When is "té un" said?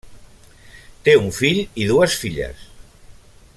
1.09-1.29